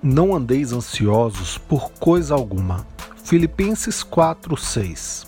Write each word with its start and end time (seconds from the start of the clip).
Não 0.02 0.34
andeis 0.34 0.72
ansiosos 0.72 1.56
por 1.56 1.92
coisa 1.92 2.34
alguma. 2.34 2.84
Filipenses 3.22 4.02
4:6. 4.02 5.24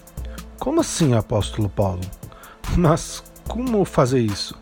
Como 0.58 0.80
assim, 0.80 1.14
apóstolo 1.14 1.68
Paulo? 1.68 2.02
Mas 2.76 3.22
como 3.46 3.84
fazer 3.84 4.22
isso? 4.22 4.60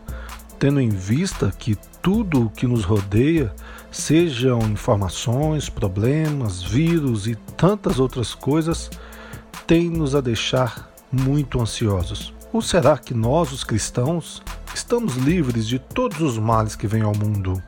Tendo 0.59 0.79
em 0.79 0.89
vista 0.89 1.51
que 1.57 1.75
tudo 2.03 2.45
o 2.45 2.51
que 2.51 2.67
nos 2.67 2.83
rodeia, 2.83 3.51
sejam 3.89 4.59
informações, 4.59 5.69
problemas, 5.69 6.61
vírus 6.61 7.25
e 7.25 7.33
tantas 7.57 7.99
outras 7.99 8.35
coisas, 8.35 8.91
tem-nos 9.65 10.15
a 10.15 10.21
deixar 10.21 10.91
muito 11.11 11.61
ansiosos. 11.61 12.33
Ou 12.51 12.61
será 12.61 12.97
que 12.97 13.13
nós, 13.13 13.51
os 13.51 13.63
cristãos, 13.63 14.43
estamos 14.73 15.15
livres 15.15 15.67
de 15.67 15.79
todos 15.79 16.21
os 16.21 16.37
males 16.37 16.75
que 16.75 16.87
vêm 16.87 17.01
ao 17.01 17.15
mundo? 17.15 17.61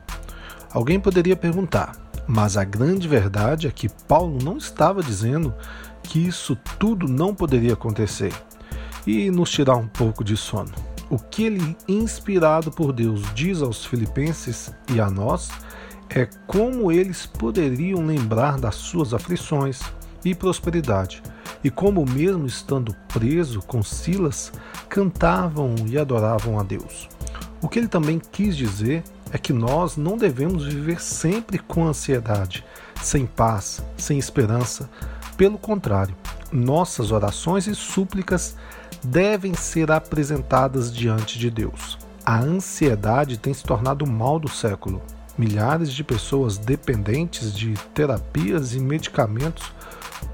Alguém 0.72 1.00
poderia 1.00 1.36
perguntar, 1.36 1.96
mas 2.26 2.56
a 2.56 2.64
grande 2.64 3.08
verdade 3.08 3.66
é 3.66 3.70
que 3.70 3.88
Paulo 3.88 4.38
não 4.42 4.58
estava 4.58 5.02
dizendo 5.02 5.54
que 6.02 6.24
isso 6.24 6.56
tudo 6.78 7.08
não 7.08 7.34
poderia 7.34 7.72
acontecer 7.72 8.32
e 9.06 9.30
nos 9.30 9.50
tirar 9.50 9.76
um 9.76 9.88
pouco 9.88 10.22
de 10.22 10.36
sono. 10.36 10.72
O 11.08 11.18
que 11.18 11.44
ele, 11.44 11.76
inspirado 11.88 12.70
por 12.70 12.92
Deus, 12.92 13.22
diz 13.34 13.62
aos 13.62 13.84
filipenses 13.84 14.72
e 14.92 15.00
a 15.00 15.08
nós 15.08 15.50
é 16.10 16.28
como 16.46 16.90
eles 16.90 17.26
poderiam 17.26 18.04
lembrar 18.04 18.58
das 18.58 18.74
suas 18.74 19.14
aflições 19.14 19.80
e 20.24 20.34
prosperidade, 20.34 21.22
e 21.66 21.70
como, 21.70 22.06
mesmo 22.06 22.46
estando 22.46 22.94
preso 23.12 23.60
com 23.60 23.82
Silas, 23.82 24.52
cantavam 24.88 25.74
e 25.88 25.98
adoravam 25.98 26.60
a 26.60 26.62
Deus. 26.62 27.08
O 27.60 27.68
que 27.68 27.80
ele 27.80 27.88
também 27.88 28.20
quis 28.20 28.56
dizer 28.56 29.02
é 29.32 29.36
que 29.36 29.52
nós 29.52 29.96
não 29.96 30.16
devemos 30.16 30.64
viver 30.64 31.02
sempre 31.02 31.58
com 31.58 31.84
ansiedade, 31.84 32.64
sem 33.02 33.26
paz, 33.26 33.82
sem 33.96 34.16
esperança. 34.16 34.88
Pelo 35.36 35.58
contrário, 35.58 36.14
nossas 36.52 37.10
orações 37.10 37.66
e 37.66 37.74
súplicas 37.74 38.54
devem 39.02 39.52
ser 39.52 39.90
apresentadas 39.90 40.94
diante 40.94 41.36
de 41.36 41.50
Deus. 41.50 41.98
A 42.24 42.38
ansiedade 42.38 43.38
tem 43.38 43.52
se 43.52 43.64
tornado 43.64 44.04
o 44.04 44.08
mal 44.08 44.38
do 44.38 44.48
século. 44.48 45.02
Milhares 45.36 45.92
de 45.92 46.04
pessoas 46.04 46.58
dependentes 46.58 47.52
de 47.52 47.74
terapias 47.92 48.72
e 48.72 48.78
medicamentos 48.78 49.74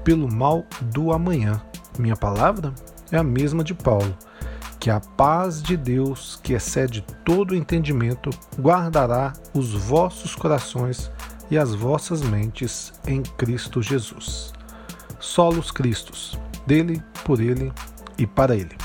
pelo 0.03 0.31
mal 0.31 0.65
do 0.81 1.11
amanhã. 1.11 1.61
Minha 1.97 2.15
palavra 2.15 2.73
é 3.11 3.17
a 3.17 3.23
mesma 3.23 3.63
de 3.63 3.73
Paulo. 3.73 4.17
Que 4.79 4.89
a 4.89 4.99
paz 4.99 5.63
de 5.63 5.77
Deus, 5.77 6.39
que 6.43 6.53
excede 6.53 7.05
todo 7.23 7.55
entendimento, 7.55 8.29
guardará 8.59 9.31
os 9.53 9.73
vossos 9.73 10.35
corações 10.35 11.09
e 11.49 11.57
as 11.57 11.73
vossas 11.73 12.21
mentes 12.21 12.91
em 13.07 13.21
Cristo 13.21 13.81
Jesus. 13.81 14.51
Solos 15.19 15.71
Cristos, 15.71 16.37
dele, 16.67 17.01
por 17.23 17.39
ele 17.39 17.71
e 18.17 18.27
para 18.27 18.55
ele. 18.55 18.75